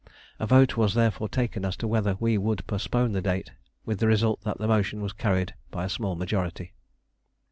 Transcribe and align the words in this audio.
A 0.39 0.47
vote 0.47 0.77
was 0.77 0.95
therefore 0.95 1.29
taken 1.29 1.63
as 1.63 1.77
to 1.77 1.87
whether 1.87 2.17
we 2.19 2.35
would 2.35 2.65
postpone 2.65 3.11
the 3.11 3.21
date, 3.21 3.51
with 3.85 3.99
the 3.99 4.07
result 4.07 4.41
that 4.41 4.57
the 4.57 4.67
motion 4.67 4.99
was 4.99 5.13
carried 5.13 5.53
by 5.69 5.83
a 5.85 5.89
small 5.89 6.15
majority. 6.15 6.73